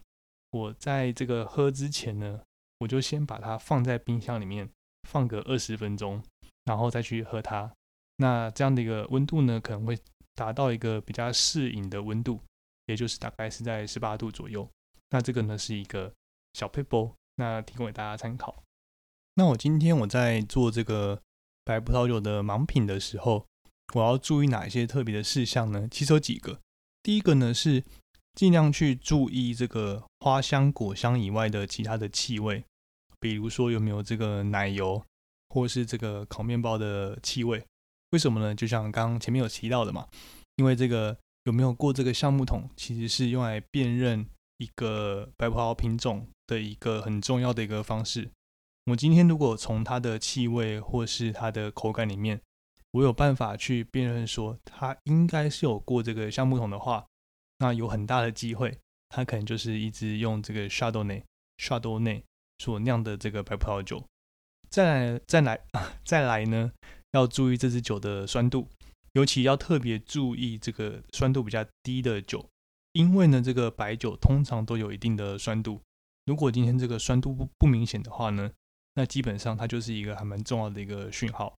[0.51, 2.39] 我在这个喝之前呢，
[2.77, 4.69] 我就先把它放在冰箱里面
[5.09, 6.23] 放个二十分钟，
[6.63, 7.69] 然后再去喝它。
[8.15, 9.99] 那这样的一个温度呢，可能会
[10.33, 12.39] 达到一个比较适应的温度，
[12.85, 14.65] 也就是大概是在十八度左右。
[15.09, 16.13] 那这个呢是一个
[16.53, 18.61] 小 paper，那提供给大家参考。
[19.33, 21.19] 那我今天我在做这个
[21.65, 23.47] 白葡萄酒的盲品的时候。
[23.95, 25.87] 我要注意哪一些特别的事项呢？
[25.89, 26.59] 其实有几个。
[27.01, 27.83] 第一个呢是
[28.35, 32.63] 尽量去注意这个花香、果香以外的其他的气味，
[33.19, 35.03] 比如说有没有这个奶油
[35.49, 37.65] 或是这个烤面包的气味。
[38.11, 38.53] 为什么呢？
[38.53, 40.07] 就像刚刚前面有提到的嘛，
[40.57, 44.23] 因为这个有没有过这个橡木桶，其实是用来辨认
[44.59, 48.29] 一个白葡萄品种的一个很重要的一个方式。
[48.85, 52.41] 我今天如果从它的气味或是它的口感里面，
[52.91, 57.05] 我有办法去辨认说，它应该是有过这个橡木桶的话，
[57.59, 58.77] 那有很大的机会，
[59.09, 61.23] 它可能就是一直用这个 shadow 内
[61.57, 62.23] shadow 内
[62.57, 64.03] 所酿的这个白葡萄酒。
[64.69, 66.71] 再来再来啊 再来呢，
[67.13, 68.67] 要注意这支酒的酸度，
[69.13, 72.49] 尤其要特别注意这个酸度比较低的酒，
[72.93, 75.81] 因为呢，这个白酒通常都有一定的酸度。
[76.25, 78.51] 如果今天这个酸度不不明显的话呢，
[78.95, 81.55] 那基本上它就是一个还蛮重要的一个讯号。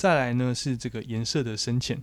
[0.00, 2.02] 再来呢是这个颜色的深浅，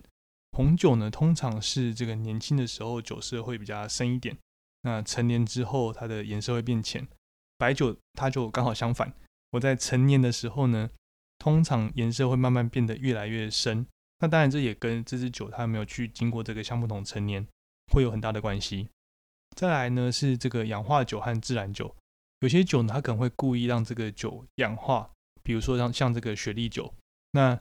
[0.52, 4.36] 红酒呢通常是这个年轻的时候酒色会比较深一点，
[4.82, 7.06] 那成年之后它的颜色会变浅。
[7.56, 9.12] 白酒它就刚好相反，
[9.50, 10.90] 我在成年的时候呢，
[11.38, 13.86] 通常颜色会慢慢变得越来越深。
[14.20, 17.46] 那当然这也跟这支酒它没有去经过这个橡木桶陈年
[17.90, 18.88] 会有很大的关系。
[19.56, 21.94] 再来呢是这个氧化酒和自然酒，
[22.40, 25.10] 有些酒呢它可能会故意让这个酒氧化，
[25.42, 26.92] 比如说像像这个雪莉酒，
[27.32, 27.60] 那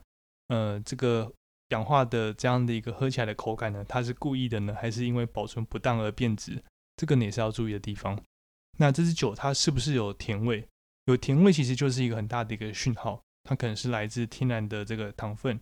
[0.50, 1.34] 呃这个
[1.70, 6.64] 氧化的这样的一个喝起来的口感呢，它是故意的呢，还是因为保存不当而变质？
[6.96, 8.22] 这个你也是要注意的地方。
[8.78, 10.68] 那这支酒它是不是有甜味？
[11.06, 15.60] 有甜味其实就是一个很大的一个讯号，它可能是来自天然的这个糖分，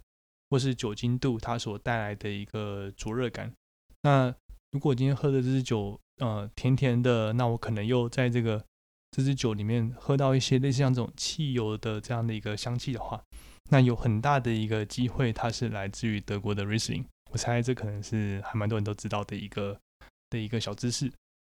[0.49, 3.53] 或是酒精度它所带来的一个灼热感。
[4.01, 4.35] 那
[4.75, 8.61] 如果今天喝的这支酒，呃，甜甜的，那我可能又在这个
[9.09, 13.23] 这支酒里面喝到一些类似像这种汽油的这样的一个香气的话，
[13.69, 17.05] 那有很大的一个机会，它是来自于德国的 Riesling。
[17.31, 19.79] 我猜这可能是还蛮多人都知道的一个
[20.29, 21.09] 的一个小知识。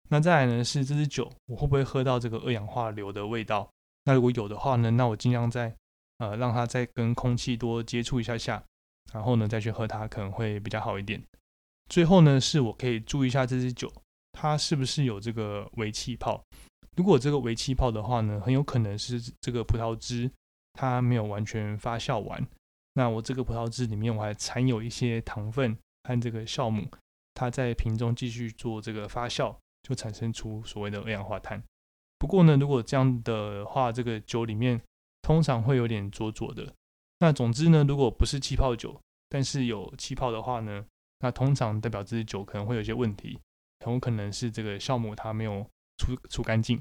[0.09, 3.69] 那再来呢是这支酒，我会不会喝到这个二氧化硫的味道？
[4.03, 5.73] 那如果有的话呢，那我尽量在
[6.17, 8.61] 呃让它再跟空气多接触一下下，
[9.13, 11.23] 然后呢再去喝它，可能会比较好一点。
[11.89, 13.91] 最后呢是我可以注意一下这支酒，
[14.31, 16.43] 它是不是有这个微气泡？
[16.95, 20.31] 如果这个微气泡的话呢，很有可能是这个葡萄汁
[20.73, 22.45] 它没有完全发酵完。
[22.93, 26.89] 那我这个葡萄汁里面我还掺有一些糖分和这个酵母，
[27.33, 29.55] 它在瓶中继续做这个发酵。
[29.87, 31.61] 就产生出所谓的二氧化碳。
[32.17, 34.81] 不过呢，如果这样的话，这个酒里面
[35.21, 36.73] 通常会有点浊浊的。
[37.19, 40.83] 那总之呢，如果不是气泡酒，但是有气泡的话呢，
[41.25, 43.39] 那通常代表这支酒可能会有些问题，
[43.83, 45.65] 很有可能是这个酵母它没有
[45.97, 46.79] 除除干净。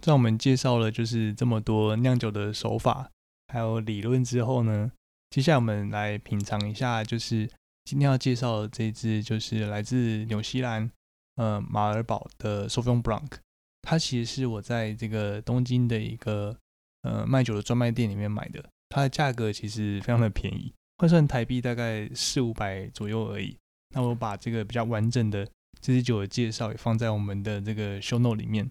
[0.00, 3.10] 在我们介绍了就是这么多酿酒的手法
[3.48, 4.92] 还有理论之后呢，
[5.30, 7.50] 接下来我们来品尝一下，就是
[7.84, 10.88] 今天要介绍的这一支，就是来自纽西兰。
[11.34, 13.32] 呃，马尔堡的 Sauvignon Blanc，
[13.82, 16.56] 它其实是我在这个东京的一个
[17.02, 23.56] 呃卖酒的专卖店里面买的，它的价格其实非常的便宜，换算台币大概四五百左右而已。
[23.94, 25.44] 那我把这个比较完整的
[25.80, 28.70] 这支酒的介绍也放在我们的这个 show note 里面。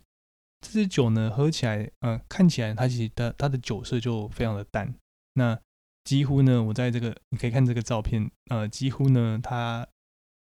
[0.61, 4.93] 这支酒呢，喝起来，呃，看起来它其实它它的酒色就非常的淡，
[5.33, 5.59] 那
[6.03, 9.87] 几乎呢，我在这个你可以看这个照片，呃，几乎呢它。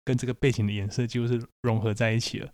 [0.05, 2.51] 跟这个背景的颜色几乎是融合在一起了。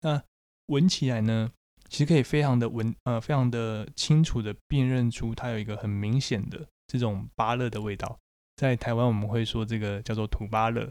[0.00, 0.22] 那
[0.68, 1.50] 闻起来呢，
[1.90, 8.18] 其实可以非常的闻，呃，非常的清楚的辨认出它有一个很明显的这种芭乐的味道。
[8.56, 10.90] 在台湾我们会说这个叫做土芭乐。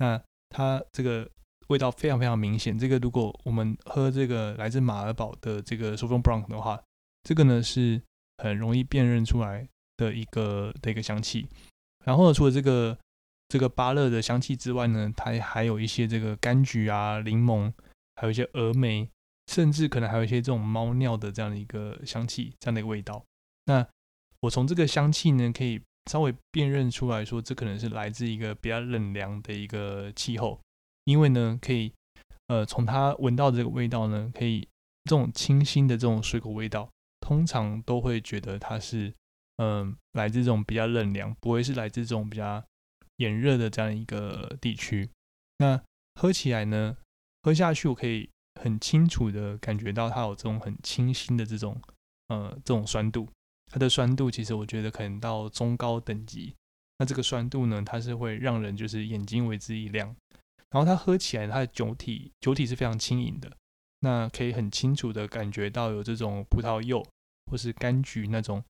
[0.00, 1.30] 那它这个
[1.68, 2.76] 味道非常非常明显。
[2.76, 6.82] 这个如果我们喝这个来自马尔堡的这个 Sauvignon Blanc 的话，
[7.22, 8.02] 这个呢是
[8.38, 11.46] 很容易辨认出来的一个的一个香气。
[12.04, 12.98] 然后呢除了这个。
[13.52, 17.72] 这个芭乐的香气之外呢，它还有一些这个柑橘啊、柠檬，
[18.14, 19.10] 还有一些峨眉，
[19.48, 23.24] 甚至可能还有一些这种猫尿的这样的一个香气，这样的一个味道。
[23.64, 23.84] 那
[24.42, 30.60] 我从这个香气呢，可以稍微辨认出来说，这可能是来自一个比较冷凉的一个气候，
[31.04, 31.92] 因为呢，可以
[32.48, 34.60] 呃从它闻到这个味道呢，可以
[35.04, 36.88] 这种清新的这种水果味道，
[37.20, 39.12] 通常都会觉得它是
[39.56, 42.64] 嗯来自这种比较冷凉，不会是来自这种比较。
[43.16, 45.10] 炎热的这样一个地区，
[45.58, 45.78] 那
[46.14, 46.96] 喝起来呢，
[47.42, 48.30] 喝下去我可以
[48.62, 51.78] 很清楚的感觉到它有这种很清新的这种
[52.28, 53.28] 呃这种酸度，
[53.70, 56.54] 它的酸度其实我觉得可能到中高等级。
[56.98, 60.14] 那这个酸度呢，它是会让人就是眼睛为之一亮。
[60.70, 63.50] 然后它喝起来，它的酒体酒体是非常轻盈的，
[64.00, 67.04] 那可以很清楚的感觉到有这种葡萄柚
[67.50, 68.62] 或是柑橘那种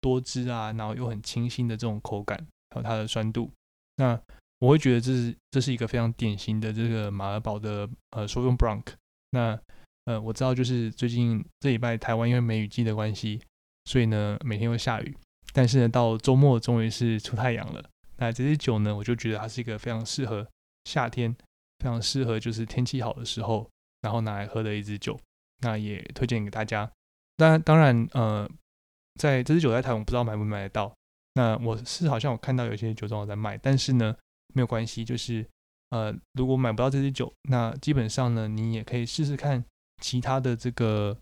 [0.00, 2.36] 多汁啊，然后又很清新的这种口感，
[2.70, 3.50] 还有它的酸度。
[3.96, 4.20] 那
[4.58, 8.82] 我会觉得这是这是一个非常典型的这个马尔堡的呃 Sauvignon Blanc。
[9.30, 9.58] 那
[10.04, 13.40] 呃我知道就是最近这礼拜台湾因为梅雨季的关系，
[13.86, 15.16] 所以呢每天会下雨，
[15.54, 17.82] 但是呢到周末终于是出太阳了。
[18.18, 20.46] 那这支酒呢我就觉得它是一个非常适合
[20.84, 21.34] 夏天，
[21.78, 23.70] 非常适合就是天气好的时候，
[24.02, 25.18] 然后拿来喝的一支酒。
[25.60, 26.90] 那也推荐给大家。
[27.38, 28.46] 当当然呃
[29.18, 30.92] 在这支酒在台湾不知道买不买得到。
[31.32, 34.14] 那我是好像我看到有些酒庄在卖，但是呢
[34.54, 35.46] 没有关系，就是
[35.90, 39.64] 呃如果买不到这支酒，那基本上呢你也可以试试看
[40.02, 41.16] 其他的这个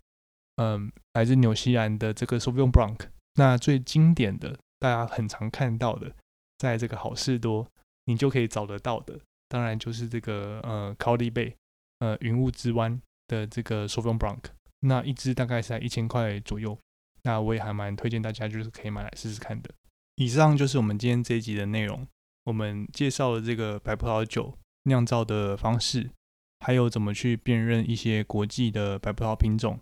[0.57, 2.99] 嗯来自纽西兰的这个 Sauvignon Blanc。
[3.35, 6.15] 那最经典的大家很常看到的，
[6.57, 7.67] 在这个好事多
[8.05, 11.53] 你就可以找得到的，当然就是这个呃 Cloudy Bay
[11.99, 14.39] 呃云雾之湾的这个 Sauvignon Blanc。
[14.81, 16.77] 那一支大概是在一千块左右，
[17.23, 19.69] 那我也还蛮推荐大家就是可以买来试试看的。
[20.15, 22.07] 以上就是我们今天这一集的内容。
[22.45, 26.11] 我们介绍了这个白葡萄酒酿造的方式，
[26.59, 29.79] 还有怎么去辨认一些国际的白葡萄品种。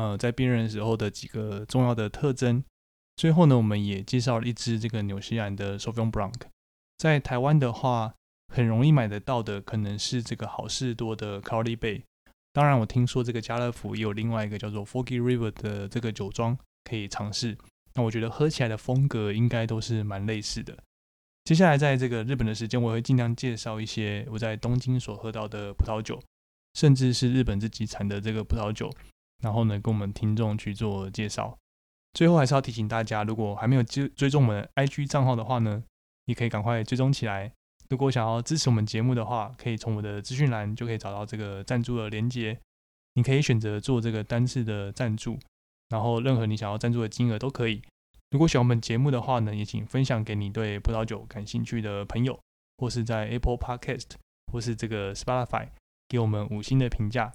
[0.00, 2.64] 呃在辨认时候的几个重要的特征。
[3.16, 6.32] 最后呢，我们也介绍了一支这个纽西兰的 Sauvignon Blanc，
[6.96, 8.14] 在台湾的话，
[8.48, 12.02] 很容易买得到的可能是这个好事多的 c a r l y Bay。
[12.52, 17.58] 当然，我听说这个家乐福也有另外一个叫做 Foggy River 的这个酒庄可以尝试。
[17.94, 20.76] 那我觉得喝起来的风格应该都是蛮类似的。
[21.44, 26.22] 接下来，在这个日本的时间，我会尽量介绍一些我在东京所喝到的葡萄酒，
[26.74, 28.90] 甚至是日本自己产的这个葡萄酒，
[29.40, 31.56] 然后呢，跟我们听众去做介绍。
[32.12, 35.82] 最后，还是要提醒大家，如果还没有追追踪我们 IG 账号的话呢，
[36.26, 37.52] 你可以赶快追踪起来。
[37.88, 42.58] 如果想要支持我们节目的话，可以从我的资讯栏就可以找到这个赞助的连接，
[43.14, 45.38] 你可以选择做这个单次的赞助，
[45.88, 47.82] 然后任何你想要赞助的金额都可以。
[48.30, 52.38] 如果喜欢我们节目的话呢，也请分享给你对葡萄酒感兴趣的朋友，
[52.78, 54.10] 或是在 Apple Podcast
[54.52, 55.68] 或是这个 Spotify
[56.08, 57.32] 给我们五星的评价。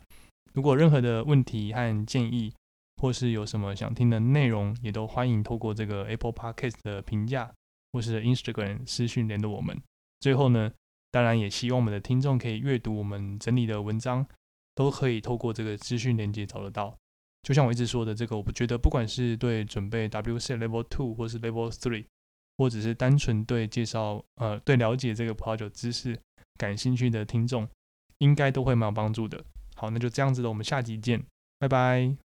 [0.53, 2.53] 如果任何的问题和建议，
[2.97, 7.53] 或是有什么想听的内容，也都欢迎透过这个 Apple Podcast 的评价，
[7.91, 9.77] 或是 Instagram 私讯联络我们。
[10.21, 10.71] 最后呢，
[11.11, 14.25] 当然也希望我们的听众可以阅读我们整理的文章，
[14.73, 16.97] 都可以透过这个资讯连接找得到。
[17.43, 22.05] 就像我一直说的，这个我不觉得，不管是对准备 WC Level Two 或是 Level Three，
[22.57, 26.19] 或者是单纯对介绍呃对了解这个葡萄酒知识
[26.57, 27.67] 感兴趣的听众，
[28.19, 29.43] 应该都会蛮有帮助的。
[29.75, 31.23] 好，那就这样子了，我们下集见，
[31.59, 32.24] 拜拜。